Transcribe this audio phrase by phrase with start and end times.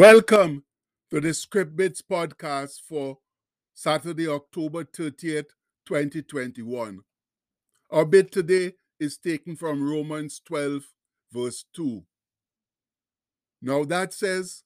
[0.00, 0.64] Welcome
[1.10, 3.18] to the Script Bits podcast for
[3.74, 5.50] Saturday, October 30th,
[5.84, 7.00] 2021.
[7.90, 10.84] Our bit today is taken from Romans 12,
[11.30, 12.02] verse 2.
[13.60, 14.62] Now that says,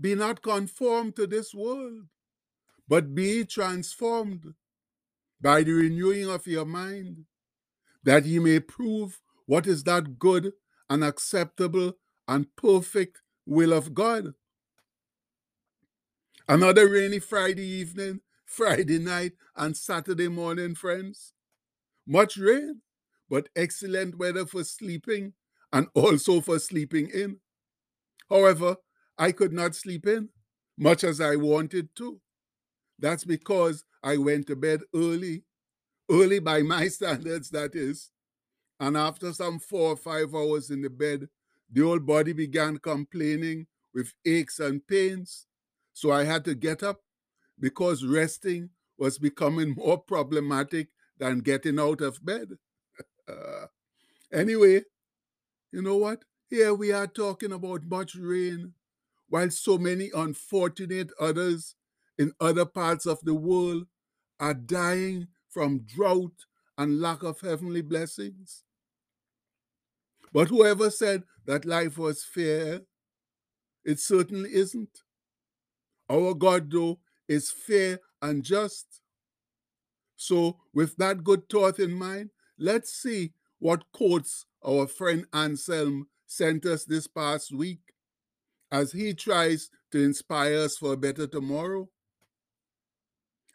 [0.00, 2.06] Be not conformed to this world,
[2.88, 4.54] but be transformed
[5.38, 7.26] by the renewing of your mind,
[8.04, 10.54] that ye may prove what is that good
[10.88, 11.92] and acceptable
[12.26, 14.32] and perfect will of God.
[16.48, 21.32] Another rainy Friday evening, Friday night, and Saturday morning, friends.
[22.06, 22.82] Much rain,
[23.30, 25.34] but excellent weather for sleeping
[25.72, 27.38] and also for sleeping in.
[28.30, 28.76] However,
[29.18, 30.30] I could not sleep in
[30.78, 32.20] much as I wanted to.
[32.98, 35.44] That's because I went to bed early,
[36.10, 38.10] early by my standards, that is.
[38.80, 41.28] And after some four or five hours in the bed,
[41.72, 45.46] the old body began complaining with aches and pains
[45.92, 47.00] so I had to get up
[47.58, 52.48] because resting was becoming more problematic than getting out of bed.
[53.28, 53.66] uh,
[54.32, 54.82] anyway,
[55.72, 56.24] you know what?
[56.48, 58.74] Here we are talking about much rain,
[59.28, 61.74] while so many unfortunate others
[62.18, 63.86] in other parts of the world
[64.38, 66.44] are dying from drought
[66.76, 68.64] and lack of heavenly blessings.
[70.32, 72.82] But whoever said that life was fair,
[73.84, 75.02] it certainly isn't.
[76.10, 79.00] Our God, though, is fair and just.
[80.16, 86.64] So, with that good thought in mind, let's see what quotes our friend Anselm sent
[86.66, 87.80] us this past week
[88.70, 91.88] as he tries to inspire us for a better tomorrow.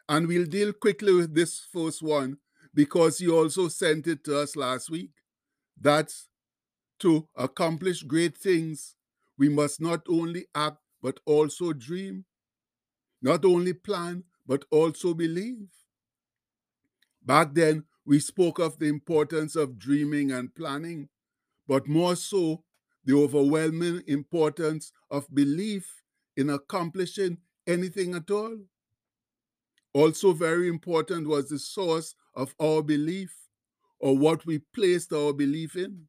[0.09, 2.37] And we'll deal quickly with this first one
[2.73, 5.11] because he also sent it to us last week.
[5.79, 6.27] That's
[6.99, 8.95] to accomplish great things,
[9.37, 12.25] we must not only act but also dream.
[13.21, 15.69] Not only plan, but also believe.
[17.23, 21.09] Back then, we spoke of the importance of dreaming and planning,
[21.67, 22.63] but more so,
[23.05, 26.03] the overwhelming importance of belief
[26.37, 28.65] in accomplishing anything at all.
[29.91, 33.49] Also, very important was the source of our belief
[33.99, 36.07] or what we placed our belief in.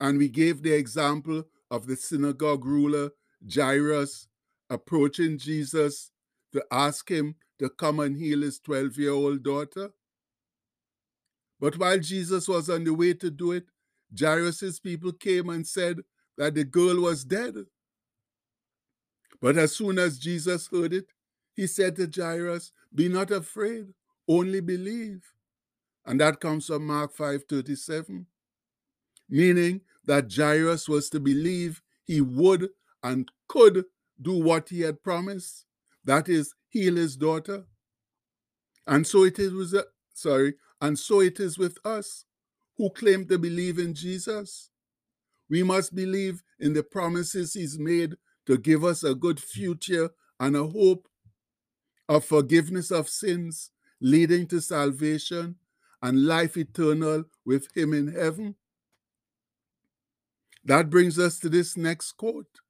[0.00, 3.10] And we gave the example of the synagogue ruler
[3.52, 4.28] Jairus
[4.70, 6.10] approaching Jesus
[6.52, 9.90] to ask him to come and heal his 12 year old daughter.
[11.60, 13.64] But while Jesus was on the way to do it,
[14.18, 16.00] Jairus' people came and said
[16.36, 17.54] that the girl was dead.
[19.40, 21.06] But as soon as Jesus heard it,
[21.54, 23.92] he said to Jairus, Be not afraid,
[24.28, 25.24] only believe.
[26.06, 28.26] And that comes from Mark 5:37,
[29.28, 32.70] meaning that Jairus was to believe he would
[33.02, 33.84] and could
[34.20, 35.64] do what he had promised,
[36.04, 37.64] that is, heal his daughter.
[38.86, 39.74] And so it is with,
[40.14, 42.24] sorry, and so it is with us
[42.76, 44.70] who claim to believe in Jesus.
[45.48, 48.14] We must believe in the promises he's made
[48.46, 50.10] to give us a good future
[50.40, 51.08] and a hope
[52.08, 53.70] of forgiveness of sins
[54.00, 55.56] leading to salvation
[56.02, 58.56] and life eternal with him in heaven.
[60.64, 62.60] That brings us to this next quote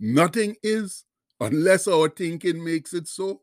[0.00, 1.04] Nothing is
[1.40, 3.42] unless our thinking makes it so.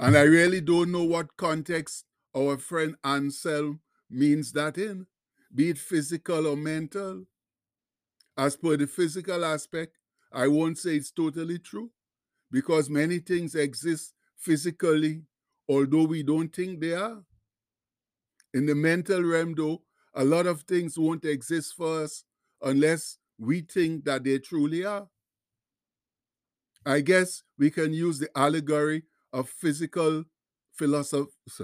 [0.00, 2.04] And I really don't know what context
[2.36, 5.06] our friend Anselm means that in,
[5.54, 7.26] be it physical or mental.
[8.36, 9.96] As per the physical aspect,
[10.32, 11.92] I won't say it's totally true
[12.50, 15.24] because many things exist physically,
[15.68, 17.24] although we don't think they are.
[18.54, 19.82] In the mental realm, though,
[20.14, 22.24] a lot of things won't exist for us
[22.62, 25.08] unless we think that they truly are.
[26.84, 30.24] I guess we can use the allegory of physical
[30.72, 31.30] philosophy,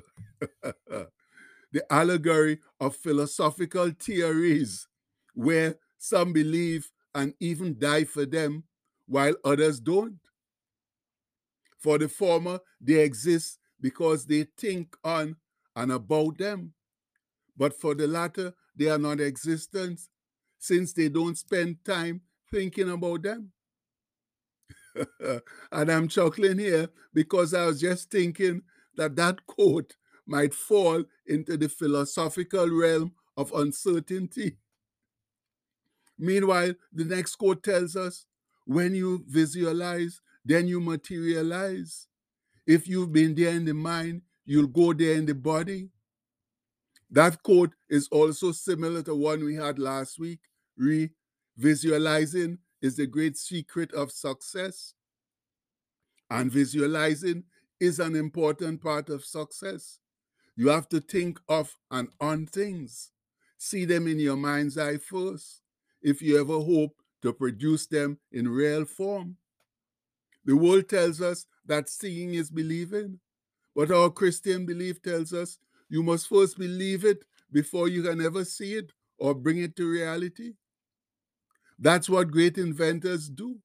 [1.72, 4.86] the allegory of philosophical theories,
[5.34, 8.64] where some believe and even die for them,
[9.06, 10.18] while others don't.
[11.78, 15.36] For the former, they exist because they think on
[15.74, 16.72] and about them.
[17.56, 20.00] But for the latter, they are not existent
[20.58, 23.52] since they don't spend time thinking about them.
[25.72, 28.62] and I'm chuckling here because I was just thinking
[28.96, 34.56] that that quote might fall into the philosophical realm of uncertainty.
[36.18, 38.24] Meanwhile, the next quote tells us
[38.64, 42.08] when you visualize, then you materialize.
[42.66, 45.90] If you've been there in the mind, you'll go there in the body.
[47.10, 50.40] That quote is also similar to one we had last week
[50.76, 51.10] re
[51.56, 54.94] visualizing is the great secret of success.
[56.30, 57.44] And visualizing
[57.80, 60.00] is an important part of success.
[60.56, 63.12] You have to think of and on things.
[63.58, 65.62] See them in your mind's eye first,
[66.02, 69.36] if you ever hope to produce them in real form.
[70.44, 73.18] The world tells us that seeing is believing,
[73.74, 78.44] but our Christian belief tells us you must first believe it before you can ever
[78.44, 80.52] see it or bring it to reality.
[81.78, 83.58] That's what great inventors do.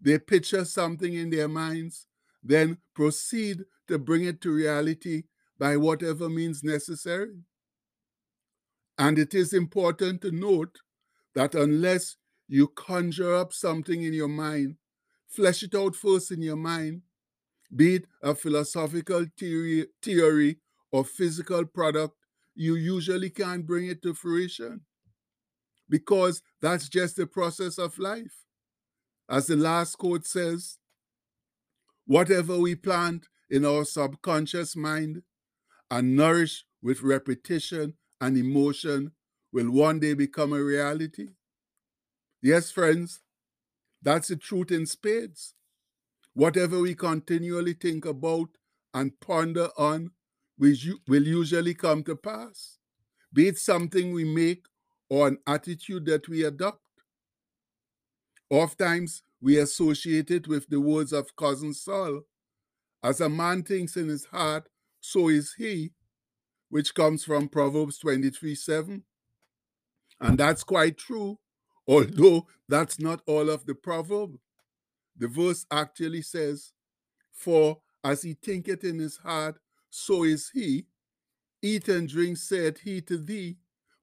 [0.00, 2.06] They picture something in their minds,
[2.42, 5.24] then proceed to bring it to reality
[5.58, 7.36] by whatever means necessary.
[8.96, 10.78] And it is important to note
[11.34, 12.16] that unless
[12.48, 14.76] you conjure up something in your mind,
[15.28, 17.02] flesh it out first in your mind,
[17.74, 20.58] be it a philosophical theory, theory
[20.90, 22.14] or physical product,
[22.54, 24.80] you usually can't bring it to fruition
[25.88, 28.44] because that's just the process of life.
[29.28, 30.78] As the last quote says,
[32.06, 35.22] whatever we plant in our subconscious mind
[35.90, 39.12] and nourish with repetition and emotion
[39.52, 41.28] will one day become a reality.
[42.42, 43.20] Yes, friends,
[44.02, 45.54] that's the truth in spades.
[46.34, 48.48] Whatever we continually think about
[48.94, 50.12] and ponder on
[50.58, 52.78] will usually come to pass,
[53.32, 54.64] be it something we make
[55.08, 56.82] or an attitude that we adopt.
[58.50, 62.22] Oftentimes, we associate it with the words of Cousin Sol
[63.02, 64.68] As a man thinks in his heart,
[65.00, 65.92] so is he,
[66.68, 69.02] which comes from Proverbs 23 7.
[70.20, 71.38] And that's quite true,
[71.86, 74.36] although that's not all of the proverb.
[75.16, 76.72] The verse actually says,
[77.32, 79.58] For as he thinketh in his heart,
[79.90, 80.86] so is he.
[81.62, 83.56] Eat and drink, said he to thee,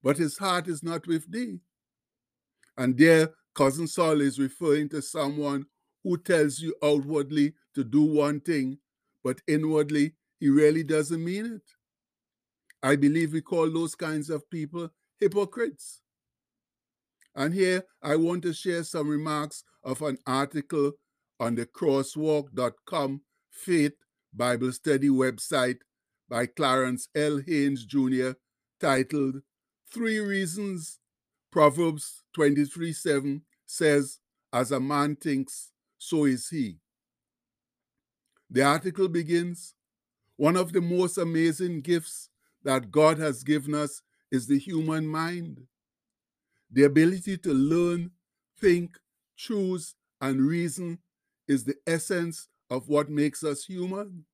[0.04, 1.60] but his heart is not with thee.
[2.78, 5.66] And there, Cousin Sol is referring to someone
[6.04, 8.78] who tells you outwardly to do one thing,
[9.24, 11.62] but inwardly he really doesn't mean it.
[12.84, 14.90] I believe we call those kinds of people
[15.20, 16.02] hypocrites.
[17.36, 20.92] And here I want to share some remarks of an article
[21.40, 23.94] on the crosswalk.com faith
[24.36, 25.78] Bible study website
[26.30, 27.40] by Clarence L.
[27.46, 28.32] Haynes Jr.
[28.82, 29.42] titled
[29.90, 31.00] Three Reasons
[31.52, 34.20] Proverbs 23 7 says,
[34.52, 36.80] As a man thinks, so is he.
[38.50, 39.74] The article begins
[40.36, 42.30] One of the most amazing gifts
[42.64, 44.02] that God has given us
[44.32, 45.62] is the human mind.
[46.70, 48.12] The ability to learn,
[48.60, 48.98] think,
[49.38, 51.00] choose, and reason
[51.48, 54.26] is the essence of what makes us human.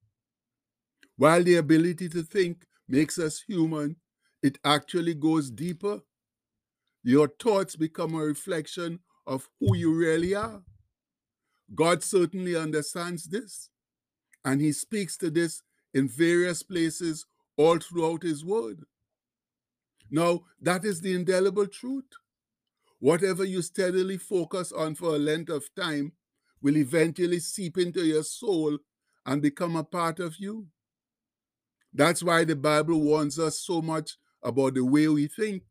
[1.18, 3.98] While the ability to think makes us human,
[4.42, 6.02] it actually goes deeper.
[7.04, 10.62] Your thoughts become a reflection of who you really are.
[11.74, 13.70] God certainly understands this,
[14.44, 15.62] and He speaks to this
[15.94, 17.26] in various places
[17.58, 18.84] all throughout His Word.
[20.10, 22.06] Now, that is the indelible truth.
[23.00, 26.12] Whatever you steadily focus on for a length of time
[26.62, 28.78] will eventually seep into your soul
[29.26, 30.68] and become a part of you.
[31.94, 35.64] That's why the Bible warns us so much about the way we think,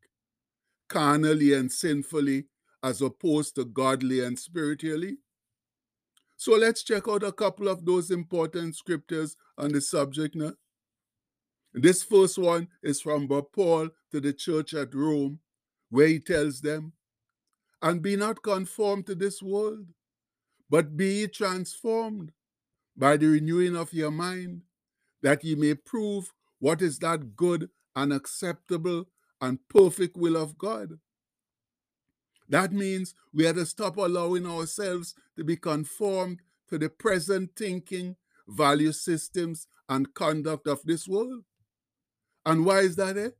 [0.87, 2.45] carnally and sinfully,
[2.83, 5.17] as opposed to godly and spiritually.
[6.37, 10.53] So let's check out a couple of those important scriptures on the subject now.
[11.73, 15.39] This first one is from Paul to the church at Rome,
[15.89, 16.93] where he tells them,
[17.81, 19.85] And be not conformed to this world,
[20.71, 22.31] but be transformed
[22.95, 24.61] by the renewing of your mind,
[25.21, 29.05] that ye may prove what is that good and acceptable
[29.41, 30.97] and perfect will of God.
[32.47, 38.15] That means we have to stop allowing ourselves to be conformed to the present thinking,
[38.47, 41.43] value systems, and conduct of this world.
[42.45, 43.17] And why is that?
[43.17, 43.31] Eh?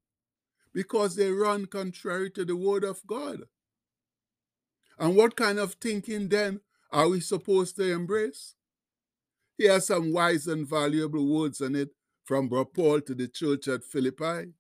[0.74, 3.44] Because they run contrary to the word of God.
[5.00, 6.60] And what kind of thinking then
[6.92, 8.56] are we supposed to embrace?
[9.58, 11.90] Here are some wise and valuable words in it
[12.26, 14.54] from Paul to the church at Philippi.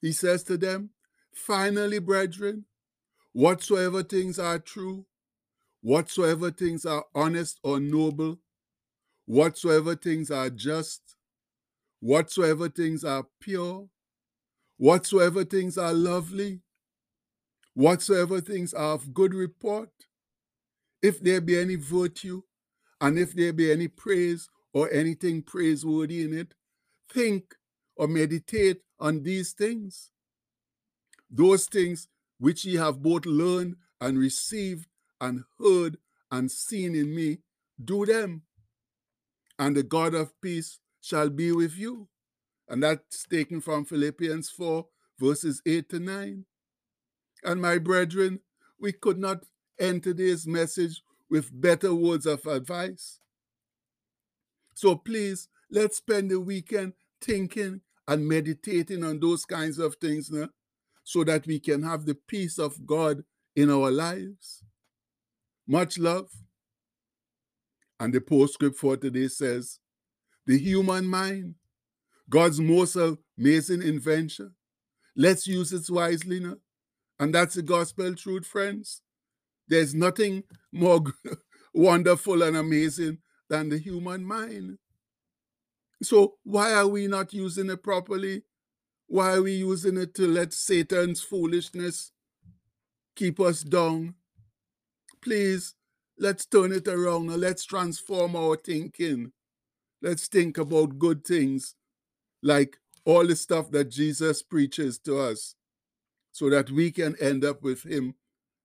[0.00, 0.90] He says to them,
[1.34, 2.66] Finally, brethren,
[3.32, 5.06] whatsoever things are true,
[5.80, 8.38] whatsoever things are honest or noble,
[9.26, 11.16] whatsoever things are just,
[12.00, 13.88] whatsoever things are pure,
[14.76, 16.60] whatsoever things are lovely,
[17.74, 19.90] whatsoever things are of good report,
[21.04, 22.40] if there be any virtue,
[22.98, 26.54] and if there be any praise or anything praiseworthy in it,
[27.12, 27.56] think
[27.94, 30.10] or meditate on these things.
[31.30, 32.08] Those things
[32.38, 34.86] which ye have both learned and received
[35.20, 35.98] and heard
[36.30, 37.40] and seen in me,
[37.84, 38.44] do them.
[39.58, 42.08] And the God of peace shall be with you.
[42.66, 44.86] And that's taken from Philippians 4,
[45.20, 46.46] verses 8 to 9.
[47.44, 48.40] And my brethren,
[48.80, 49.44] we could not
[49.78, 53.18] end today's message with better words of advice.
[54.74, 60.48] So please, let's spend the weekend thinking and meditating on those kinds of things now,
[61.02, 63.24] so that we can have the peace of God
[63.56, 64.62] in our lives.
[65.66, 66.30] Much love.
[67.98, 69.78] And the postscript for today says,
[70.46, 71.54] the human mind,
[72.28, 74.54] God's most amazing invention.
[75.16, 76.56] Let's use it wisely now.
[77.18, 79.00] And that's the gospel truth, friends.
[79.68, 81.02] There's nothing more
[81.74, 83.18] wonderful and amazing
[83.48, 84.78] than the human mind.
[86.02, 88.42] So, why are we not using it properly?
[89.06, 92.12] Why are we using it to let Satan's foolishness
[93.16, 94.14] keep us down?
[95.22, 95.74] Please,
[96.18, 99.32] let's turn it around and let's transform our thinking.
[100.02, 101.74] Let's think about good things
[102.42, 105.54] like all the stuff that Jesus preaches to us
[106.32, 108.14] so that we can end up with him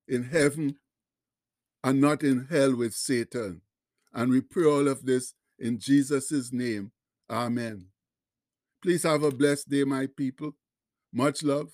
[0.07, 0.77] in heaven
[1.83, 3.62] and not in hell with Satan.
[4.13, 6.91] And we pray all of this in Jesus' name.
[7.29, 7.88] Amen.
[8.81, 10.55] Please have a blessed day, my people.
[11.13, 11.71] Much love.